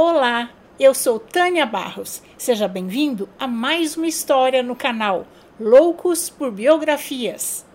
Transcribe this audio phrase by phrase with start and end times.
[0.00, 2.22] Olá, eu sou Tânia Barros.
[2.36, 5.26] Seja bem-vindo a mais uma história no canal
[5.58, 7.66] Loucos por Biografias.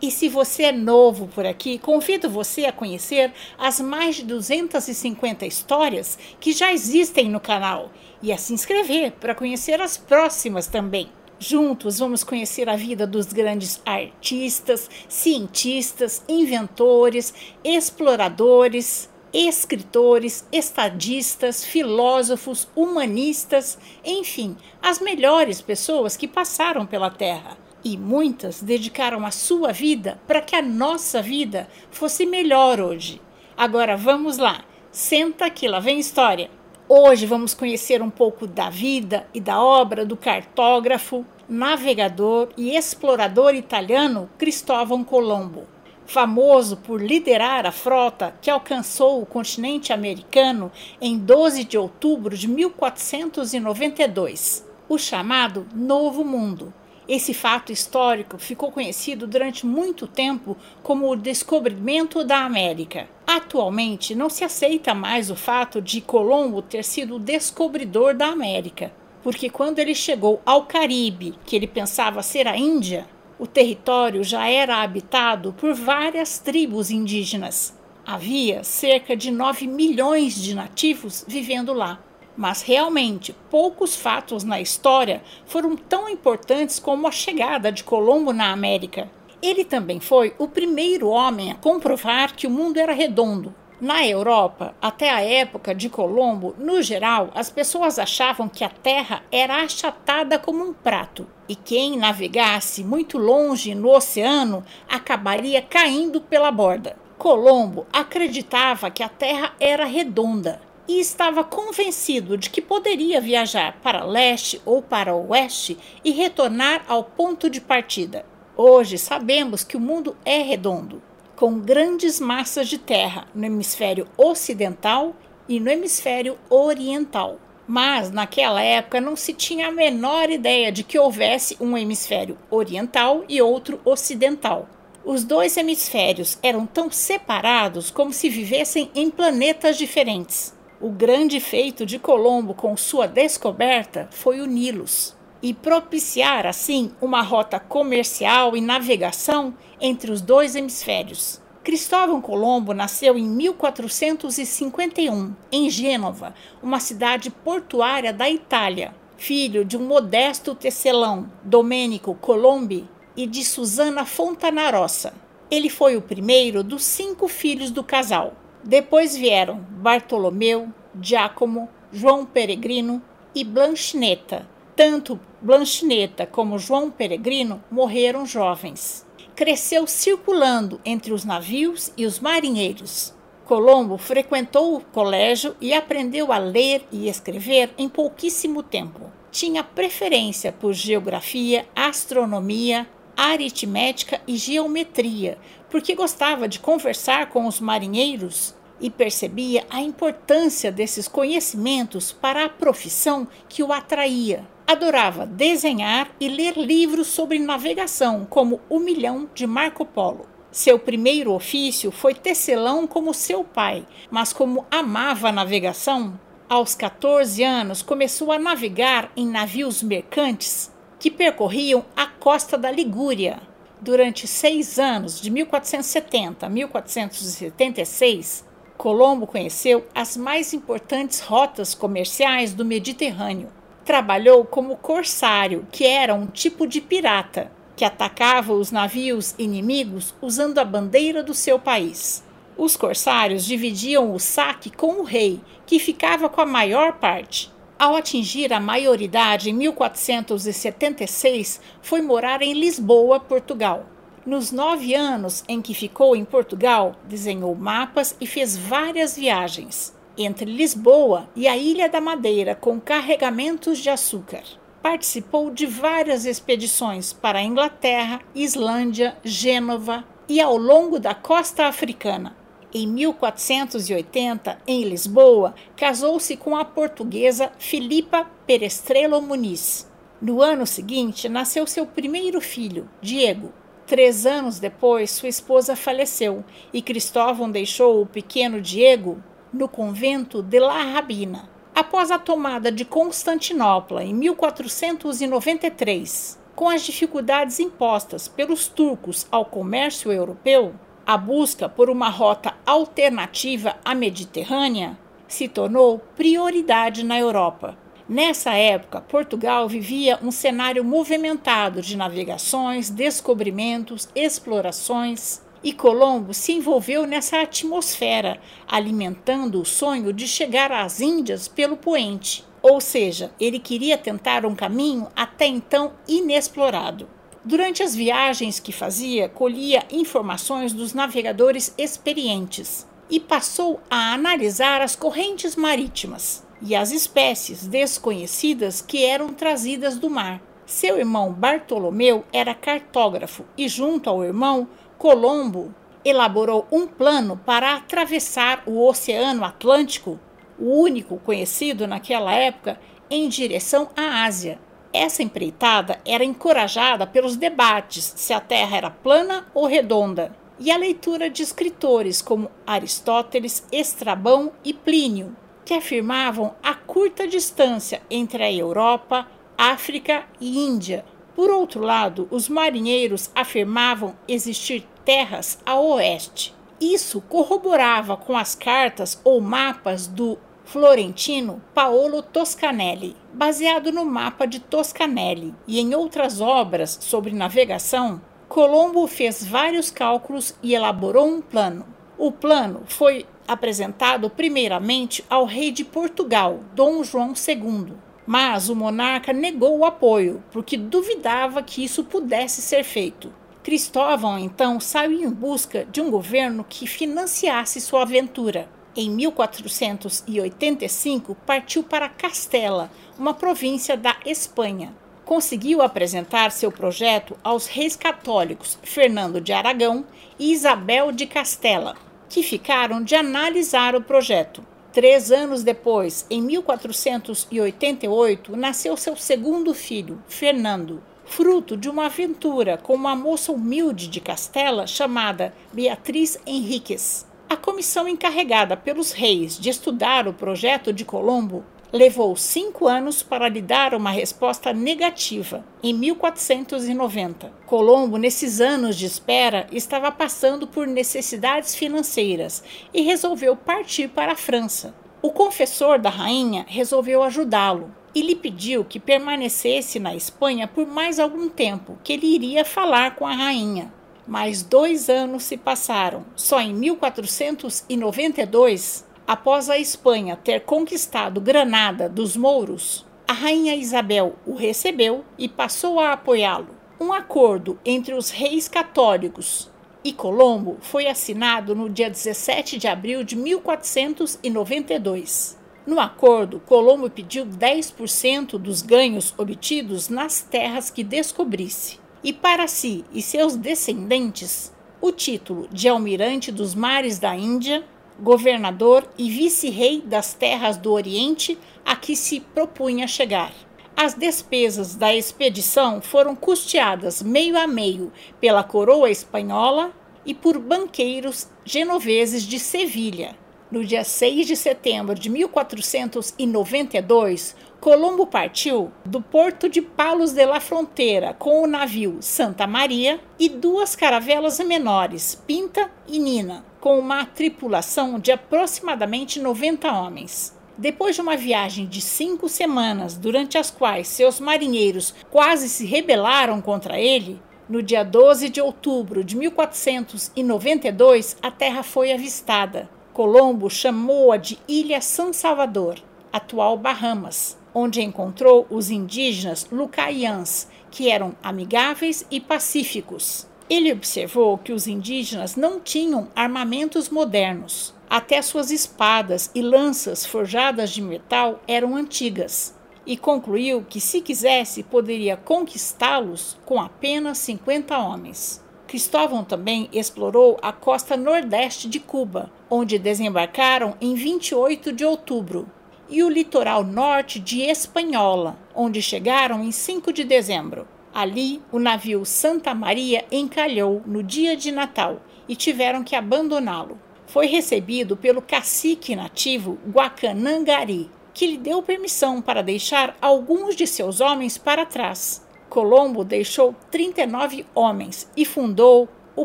[0.00, 5.44] E se você é novo por aqui, convido você a conhecer as mais de 250
[5.44, 7.90] histórias que já existem no canal
[8.22, 11.10] e a se inscrever para conhecer as próximas também.
[11.38, 17.34] Juntos vamos conhecer a vida dos grandes artistas, cientistas, inventores,
[17.64, 27.58] exploradores, escritores, estadistas, filósofos, humanistas, enfim, as melhores pessoas que passaram pela Terra.
[27.84, 33.20] E muitas dedicaram a sua vida para que a nossa vida fosse melhor hoje.
[33.56, 36.48] Agora vamos lá, senta que lá vem história.
[36.86, 43.54] Hoje vamos conhecer um pouco da vida e da obra do cartógrafo, navegador e explorador
[43.54, 45.62] italiano Cristóvão Colombo.
[46.04, 50.70] Famoso por liderar a frota que alcançou o continente americano
[51.00, 56.70] em 12 de outubro de 1492, o chamado Novo Mundo.
[57.08, 63.08] Esse fato histórico ficou conhecido durante muito tempo como o descobrimento da América.
[63.26, 68.92] Atualmente, não se aceita mais o fato de Colombo ter sido o descobridor da América
[69.24, 73.06] porque quando ele chegou ao Caribe, que ele pensava ser a Índia,
[73.38, 77.74] o território já era habitado por várias tribos indígenas.
[78.06, 81.98] Havia cerca de 9 milhões de nativos vivendo lá.
[82.36, 88.50] Mas realmente, poucos fatos na história foram tão importantes como a chegada de Colombo na
[88.50, 89.10] América.
[89.40, 94.74] Ele também foi o primeiro homem a comprovar que o mundo era redondo, na Europa,
[94.80, 100.38] até a época de Colombo, no geral, as pessoas achavam que a Terra era achatada
[100.38, 106.96] como um prato e quem navegasse muito longe no oceano acabaria caindo pela borda.
[107.18, 114.04] Colombo acreditava que a Terra era redonda e estava convencido de que poderia viajar para
[114.04, 118.24] leste ou para oeste e retornar ao ponto de partida.
[118.56, 121.02] Hoje sabemos que o mundo é redondo
[121.34, 125.14] com grandes massas de terra no hemisfério ocidental
[125.48, 127.38] e no hemisfério oriental.
[127.66, 133.24] Mas naquela época não se tinha a menor ideia de que houvesse um hemisfério oriental
[133.28, 134.68] e outro ocidental.
[135.04, 140.54] Os dois hemisférios eram tão separados como se vivessem em planetas diferentes.
[140.84, 147.22] O grande feito de Colombo com sua descoberta foi o Nilus e propiciar, assim, uma
[147.22, 151.40] rota comercial e navegação entre os dois hemisférios.
[151.62, 159.86] Cristóvão Colombo nasceu em 1451, em Gênova, uma cidade portuária da Itália, filho de um
[159.86, 165.14] modesto tecelão, Domênico Colombi, e de Susana Fontanarossa.
[165.50, 168.43] Ele foi o primeiro dos cinco filhos do casal.
[168.64, 173.02] Depois vieram Bartolomeu, Giacomo, João Peregrino
[173.34, 179.06] e Blanchineta, tanto Blanchineta como João Peregrino morreram jovens.
[179.36, 183.12] Cresceu circulando entre os navios e os marinheiros.
[183.44, 189.12] Colombo frequentou o colégio e aprendeu a ler e escrever em pouquíssimo tempo.
[189.30, 195.38] Tinha preferência por geografia, astronomia, aritmética e geometria,
[195.74, 202.48] porque gostava de conversar com os marinheiros e percebia a importância desses conhecimentos para a
[202.48, 204.46] profissão que o atraía.
[204.68, 210.28] Adorava desenhar e ler livros sobre navegação, como O Milhão de Marco Polo.
[210.52, 216.16] Seu primeiro ofício foi tecelão como seu pai, mas como amava navegação,
[216.48, 220.70] aos 14 anos começou a navegar em navios mercantes
[221.00, 223.53] que percorriam a costa da Ligúria.
[223.84, 228.42] Durante seis anos, de 1470 a 1476,
[228.78, 233.50] Colombo conheceu as mais importantes rotas comerciais do Mediterrâneo
[233.84, 240.58] trabalhou como corsário, que era um tipo de pirata que atacava os navios inimigos usando
[240.58, 242.24] a bandeira do seu país.
[242.56, 247.52] Os corsários dividiam o saque com o rei, que ficava com a maior parte.
[247.78, 253.86] Ao atingir a maioridade em 1476, foi morar em Lisboa, Portugal.
[254.24, 260.44] Nos nove anos em que ficou em Portugal, desenhou mapas e fez várias viagens entre
[260.44, 264.42] Lisboa e a Ilha da Madeira com carregamentos de açúcar.
[264.82, 272.36] Participou de várias expedições para a Inglaterra, Islândia, Gênova e ao longo da costa africana.
[272.76, 279.88] Em 1480, em Lisboa, casou-se com a portuguesa Filipa Perestrelo Muniz.
[280.20, 283.52] No ano seguinte, nasceu seu primeiro filho, Diego.
[283.86, 289.22] Três anos depois, sua esposa faleceu e Cristóvão deixou o pequeno Diego
[289.52, 291.48] no convento de La Rabina.
[291.72, 300.10] Após a tomada de Constantinopla em 1493, com as dificuldades impostas pelos turcos ao comércio
[300.10, 300.74] europeu,
[301.06, 304.98] a busca por uma rota alternativa à Mediterrânea
[305.28, 307.76] se tornou prioridade na Europa.
[308.08, 317.06] Nessa época, Portugal vivia um cenário movimentado de navegações, descobrimentos, explorações, e Colombo se envolveu
[317.06, 322.44] nessa atmosfera, alimentando o sonho de chegar às Índias pelo poente.
[322.60, 327.08] Ou seja, ele queria tentar um caminho até então inexplorado.
[327.44, 334.96] Durante as viagens que fazia, colhia informações dos navegadores experientes e passou a analisar as
[334.96, 340.40] correntes marítimas e as espécies desconhecidas que eram trazidas do mar.
[340.64, 348.62] Seu irmão Bartolomeu era cartógrafo e, junto ao irmão, Colombo elaborou um plano para atravessar
[348.64, 350.18] o Oceano Atlântico,
[350.58, 352.80] o único conhecido naquela época,
[353.10, 354.58] em direção à Ásia.
[354.96, 360.76] Essa empreitada era encorajada pelos debates se a Terra era plana ou redonda, e a
[360.76, 368.52] leitura de escritores como Aristóteles, Estrabão e Plínio, que afirmavam a curta distância entre a
[368.52, 369.26] Europa,
[369.58, 371.04] África e Índia.
[371.34, 376.54] Por outro lado, os marinheiros afirmavam existir terras a oeste.
[376.80, 384.58] Isso corroborava com as cartas ou mapas do florentino Paolo Toscanelli, baseado no mapa de
[384.58, 388.20] Toscanelli e em outras obras sobre navegação.
[388.48, 391.86] Colombo fez vários cálculos e elaborou um plano.
[392.16, 397.94] O plano foi apresentado primeiramente ao rei de Portugal, Dom João II.
[398.26, 403.32] Mas o monarca negou o apoio, porque duvidava que isso pudesse ser feito.
[403.62, 408.68] Cristóvão então saiu em busca de um governo que financiasse sua aventura.
[408.96, 414.94] Em 1485, partiu para Castela, uma província da Espanha.
[415.24, 420.06] Conseguiu apresentar seu projeto aos reis católicos Fernando de Aragão
[420.38, 421.96] e Isabel de Castela,
[422.28, 424.64] que ficaram de analisar o projeto.
[424.92, 432.94] Três anos depois, em 1488, nasceu seu segundo filho, Fernando, fruto de uma aventura com
[432.94, 437.26] uma moça humilde de Castela chamada Beatriz Henriques.
[437.54, 443.48] A comissão encarregada pelos reis de estudar o projeto de Colombo levou cinco anos para
[443.48, 447.52] lhe dar uma resposta negativa, em 1490.
[447.64, 452.60] Colombo, nesses anos de espera, estava passando por necessidades financeiras
[452.92, 454.92] e resolveu partir para a França.
[455.22, 461.20] O confessor da rainha resolveu ajudá-lo e lhe pediu que permanecesse na Espanha por mais
[461.20, 463.93] algum tempo, que ele iria falar com a rainha.
[464.26, 466.26] Mais dois anos se passaram.
[466.34, 474.54] Só em 1492 Após a Espanha ter conquistado Granada dos mouros, a rainha Isabel o
[474.54, 476.76] recebeu e passou a apoiá-lo.
[477.00, 479.70] Um acordo entre os reis católicos
[480.04, 485.58] e Colombo foi assinado no dia 17 de abril de 1492.
[485.86, 493.04] No acordo, Colombo pediu 10% dos ganhos obtidos nas terras que descobrisse, e para si
[493.12, 497.84] e seus descendentes, o título de Almirante dos Mares da Índia
[498.18, 503.52] governador e vice-rei das terras do Oriente a que se propunha chegar.
[503.96, 509.92] As despesas da expedição foram custeadas meio a meio pela coroa espanhola
[510.26, 513.36] e por banqueiros genoveses de Sevilha.
[513.74, 520.60] No dia 6 de setembro de 1492, Colombo partiu do porto de Palos de la
[520.60, 527.26] Fronteira com o navio Santa Maria e duas caravelas menores, Pinta e Nina, com uma
[527.26, 530.56] tripulação de aproximadamente 90 homens.
[530.78, 536.60] Depois de uma viagem de cinco semanas, durante as quais seus marinheiros quase se rebelaram
[536.60, 542.88] contra ele, no dia 12 de outubro de 1492, a terra foi avistada.
[543.14, 545.98] Colombo chamou-a de Ilha San Salvador,
[546.30, 553.46] atual Bahamas onde encontrou os indígenas Lucaians, que eram amigáveis e pacíficos.
[553.68, 557.92] Ele observou que os indígenas não tinham armamentos modernos.
[558.08, 562.74] Até suas espadas e lanças forjadas de metal eram antigas.
[563.06, 568.63] E concluiu que, se quisesse, poderia conquistá-los com apenas 50 homens.
[568.86, 575.66] Cristóvão também explorou a costa nordeste de Cuba, onde desembarcaram em 28 de outubro,
[576.08, 580.86] e o litoral norte de Espanhola, onde chegaram em 5 de dezembro.
[581.12, 586.98] Ali, o navio Santa Maria encalhou no dia de Natal e tiveram que abandoná-lo.
[587.26, 594.20] Foi recebido pelo cacique nativo Guacanangari, que lhe deu permissão para deixar alguns de seus
[594.20, 595.43] homens para trás.
[595.74, 599.44] Colombo deixou 39 homens e fundou o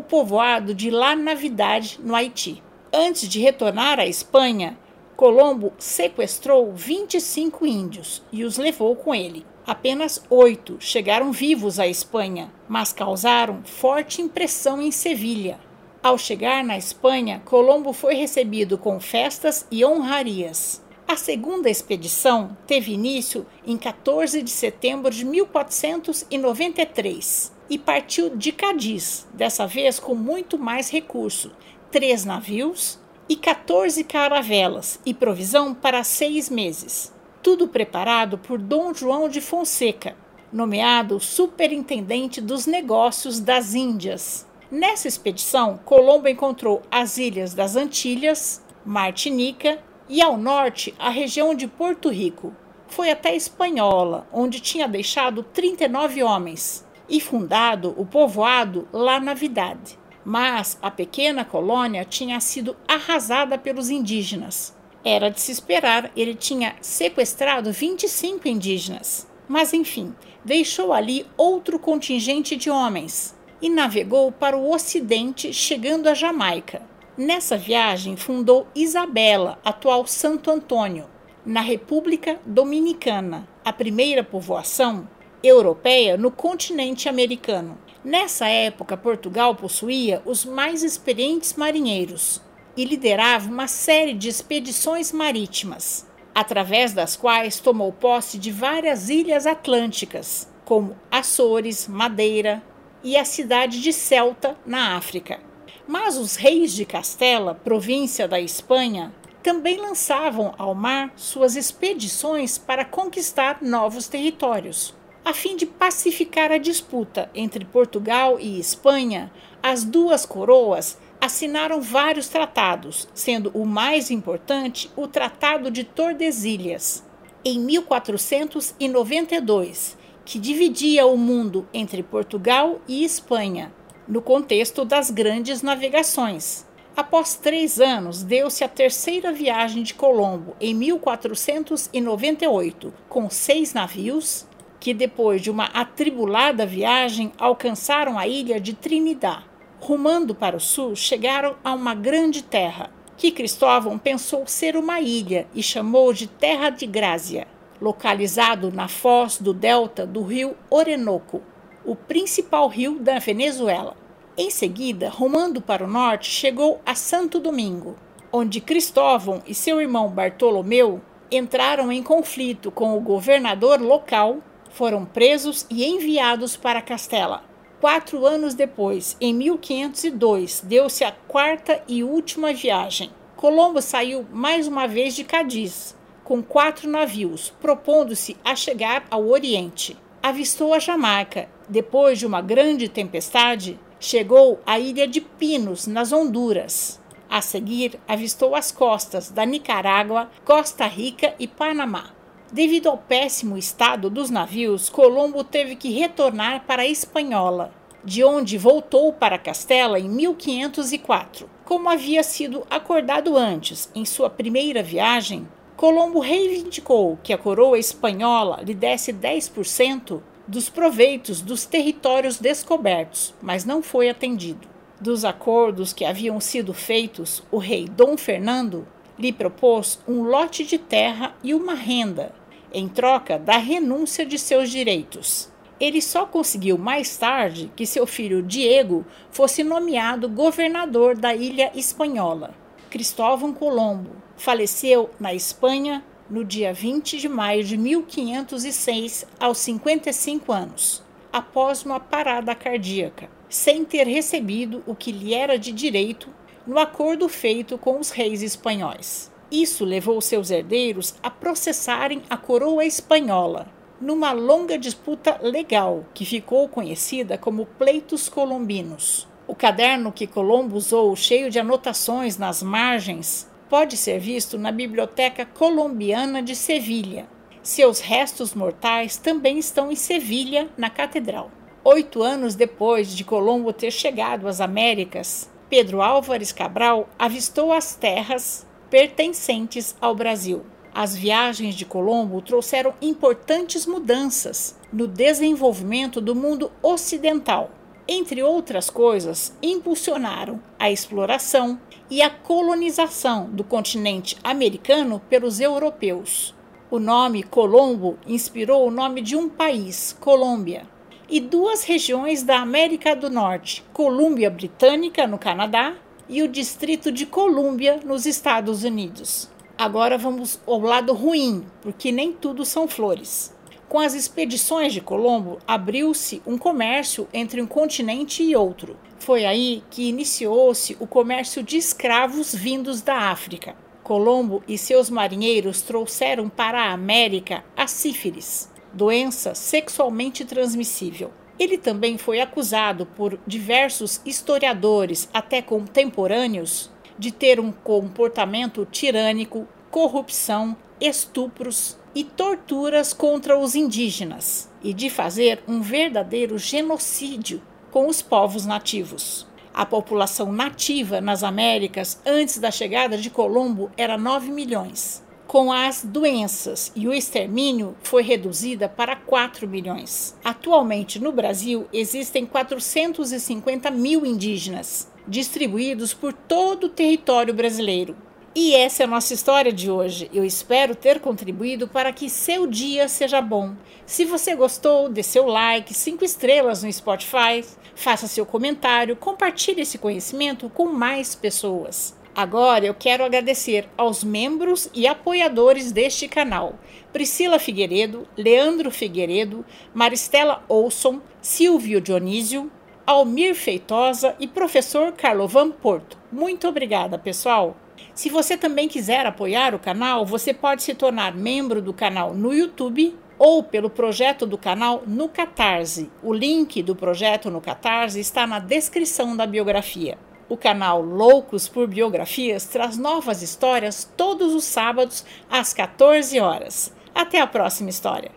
[0.00, 2.62] povoado de La Navidade, no Haiti.
[2.94, 4.78] Antes de retornar à Espanha,
[5.16, 9.44] Colombo sequestrou 25 índios e os levou com ele.
[9.66, 15.58] Apenas oito chegaram vivos à Espanha, mas causaram forte impressão em Sevilha.
[16.00, 20.80] Ao chegar na Espanha, Colombo foi recebido com festas e honrarias.
[21.10, 29.26] A segunda expedição teve início em 14 de setembro de 1493 e partiu de Cádiz,
[29.34, 31.50] dessa vez com muito mais recurso:
[31.90, 32.96] três navios
[33.28, 37.12] e 14 caravelas e provisão para seis meses
[37.42, 40.14] tudo preparado por Dom João de Fonseca,
[40.52, 44.46] nomeado superintendente dos negócios das Índias.
[44.70, 51.66] Nessa expedição, Colombo encontrou as ilhas das Antilhas, Martinica e ao norte a região de
[51.66, 52.54] Porto Rico.
[52.88, 59.98] Foi até Espanhola, onde tinha deixado 39 homens e fundado o povoado La Navidade.
[60.22, 66.76] Mas a pequena colônia tinha sido arrasada pelos indígenas era de se esperar, ele tinha
[66.80, 69.26] sequestrado 25 indígenas.
[69.48, 70.14] Mas enfim,
[70.44, 76.82] deixou ali outro contingente de homens e navegou para o ocidente, chegando a Jamaica.
[77.22, 81.04] Nessa viagem, fundou Isabela, atual Santo Antônio,
[81.44, 85.06] na República Dominicana, a primeira povoação
[85.44, 87.76] europeia no continente americano.
[88.02, 92.40] Nessa época, Portugal possuía os mais experientes marinheiros,
[92.74, 99.46] e liderava uma série de expedições marítimas, através das quais tomou posse de várias ilhas
[99.46, 102.62] atlânticas, como Açores, Madeira
[103.04, 105.49] e a cidade de Celta, na África.
[105.90, 112.84] Mas os reis de Castela, província da Espanha, também lançavam ao mar suas expedições para
[112.84, 114.94] conquistar novos territórios.
[115.24, 122.28] A fim de pacificar a disputa entre Portugal e Espanha, as duas coroas assinaram vários
[122.28, 127.04] tratados, sendo o mais importante o Tratado de Tordesilhas,
[127.44, 133.72] em 1492, que dividia o mundo entre Portugal e Espanha,
[134.10, 136.66] no contexto das grandes navegações.
[136.94, 144.46] Após três anos, deu-se a terceira viagem de Colombo, em 1498, com seis navios,
[144.78, 149.48] que depois de uma atribulada viagem alcançaram a ilha de Trinidad
[149.80, 155.46] rumando para o sul, chegaram a uma grande terra, que Cristóvão pensou ser uma ilha
[155.54, 157.46] e chamou de Terra de Grácia,
[157.80, 161.42] localizado na foz do delta do rio Orenoco,
[161.84, 163.96] o principal rio da Venezuela.
[164.42, 167.94] Em seguida, rumando para o norte, chegou a Santo Domingo,
[168.32, 174.38] onde Cristóvão e seu irmão Bartolomeu entraram em conflito com o governador local,
[174.70, 177.44] foram presos e enviados para Castela.
[177.82, 183.10] Quatro anos depois, em 1502, deu-se a quarta e última viagem.
[183.36, 185.94] Colombo saiu mais uma vez de Cádiz,
[186.24, 189.98] com quatro navios, propondo-se a chegar ao Oriente.
[190.22, 191.46] Avistou a Jamaica.
[191.68, 196.98] Depois de uma grande tempestade, chegou à ilha de Pinos, nas Honduras.
[197.28, 202.10] A seguir, avistou as costas da Nicarágua, Costa Rica e Panamá.
[202.50, 208.58] Devido ao péssimo estado dos navios, Colombo teve que retornar para a Espanhola, de onde
[208.58, 211.48] voltou para Castela em 1504.
[211.64, 218.60] Como havia sido acordado antes, em sua primeira viagem, Colombo reivindicou que a coroa espanhola
[218.64, 224.66] lhe desse 10% dos proveitos dos territórios descobertos, mas não foi atendido.
[225.00, 228.84] Dos acordos que haviam sido feitos, o rei Dom Fernando
[229.16, 232.34] lhe propôs um lote de terra e uma renda
[232.72, 235.48] em troca da renúncia de seus direitos.
[235.78, 242.52] Ele só conseguiu mais tarde que seu filho Diego fosse nomeado governador da ilha espanhola.
[242.90, 251.02] Cristóvão Colombo faleceu na Espanha no dia 20 de maio de 1506, aos 55 anos,
[251.32, 256.28] após uma parada cardíaca, sem ter recebido o que lhe era de direito
[256.64, 259.30] no acordo feito com os reis espanhóis.
[259.50, 263.66] Isso levou seus herdeiros a processarem a coroa espanhola,
[264.00, 269.26] numa longa disputa legal que ficou conhecida como Pleitos Colombinos.
[269.48, 275.46] O caderno que Colombo usou, cheio de anotações nas margens, pode ser visto na Biblioteca
[275.46, 277.28] Colombiana de Sevilha.
[277.62, 281.52] Seus restos mortais também estão em Sevilha, na Catedral.
[281.84, 288.66] Oito anos depois de Colombo ter chegado às Américas, Pedro Álvares Cabral avistou as terras
[288.90, 290.66] pertencentes ao Brasil.
[290.92, 297.70] As viagens de Colombo trouxeram importantes mudanças no desenvolvimento do mundo ocidental.
[298.08, 301.78] Entre outras coisas, impulsionaram a exploração
[302.10, 306.52] e a colonização do continente americano pelos europeus.
[306.90, 310.88] O nome Colombo inspirou o nome de um país, Colômbia,
[311.28, 315.94] e duas regiões da América do Norte, Colômbia Britânica, no Canadá,
[316.28, 319.48] e o Distrito de Colômbia, nos Estados Unidos.
[319.78, 323.54] Agora vamos ao lado ruim, porque nem tudo são flores.
[323.90, 328.96] Com as expedições de Colombo, abriu-se um comércio entre um continente e outro.
[329.18, 333.74] Foi aí que iniciou-se o comércio de escravos vindos da África.
[334.04, 341.32] Colombo e seus marinheiros trouxeram para a América a sífilis, doença sexualmente transmissível.
[341.58, 350.76] Ele também foi acusado por diversos historiadores, até contemporâneos, de ter um comportamento tirânico, corrupção,
[351.00, 358.66] estupros e torturas contra os indígenas e de fazer um verdadeiro genocídio com os povos
[358.66, 359.46] nativos.
[359.72, 366.04] A população nativa nas Américas antes da chegada de Colombo era 9 milhões com as
[366.04, 370.38] doenças e o extermínio foi reduzida para 4 milhões.
[370.44, 378.14] Atualmente no Brasil existem 450 mil indígenas, distribuídos por todo o território brasileiro.
[378.52, 380.28] E essa é a nossa história de hoje.
[380.34, 383.76] Eu espero ter contribuído para que seu dia seja bom.
[384.04, 387.64] Se você gostou, dê seu like, cinco estrelas no Spotify,
[387.94, 392.18] faça seu comentário, compartilhe esse conhecimento com mais pessoas.
[392.34, 396.74] Agora eu quero agradecer aos membros e apoiadores deste canal:
[397.12, 399.64] Priscila Figueiredo, Leandro Figueiredo,
[399.94, 402.68] Maristela Olson, Silvio Dionísio,
[403.06, 406.18] Almir Feitosa e professor Carlovan Porto.
[406.32, 407.76] Muito obrigada, pessoal!
[408.14, 412.52] Se você também quiser apoiar o canal, você pode se tornar membro do canal no
[412.52, 416.10] YouTube ou pelo projeto do canal no Catarse.
[416.22, 420.18] O link do projeto no Catarse está na descrição da biografia.
[420.46, 426.92] O canal Loucos por Biografias traz novas histórias todos os sábados às 14 horas.
[427.14, 428.30] Até a próxima história!